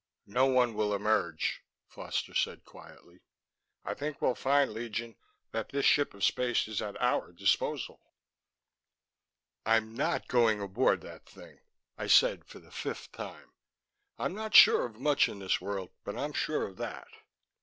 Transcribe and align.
"No 0.25 0.47
one 0.47 0.73
will 0.73 0.95
emerge," 0.95 1.61
Foster 1.85 2.33
said 2.33 2.65
quietly. 2.65 3.19
"I 3.85 3.93
think 3.93 4.19
we'll 4.19 4.33
find, 4.33 4.73
Legion, 4.73 5.15
that 5.51 5.69
this 5.69 5.85
ship 5.85 6.15
of 6.15 6.23
space 6.23 6.67
is 6.67 6.81
at 6.81 6.99
our 6.99 7.31
disposal." 7.31 8.01
"I'm 9.63 9.93
not 9.93 10.27
going 10.27 10.59
aboard 10.59 11.01
that 11.01 11.29
thing," 11.29 11.59
I 11.99 12.07
said 12.07 12.45
for 12.45 12.57
the 12.57 12.71
fifth 12.71 13.11
time. 13.11 13.51
"I'm 14.17 14.33
not 14.33 14.55
sure 14.55 14.85
of 14.87 14.99
much 14.99 15.29
in 15.29 15.37
this 15.37 15.61
world, 15.61 15.91
but 16.03 16.17
I'm 16.17 16.33
sure 16.33 16.65
of 16.67 16.77
that." 16.77 17.07